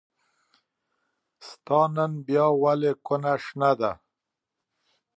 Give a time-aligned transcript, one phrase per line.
[1.47, 3.91] ستا نن بيا ولې کونه شنه ده